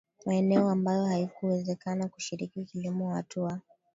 [0.25, 3.59] maeneo ambayo haikuwezekana kushiriki kilimo Watu wa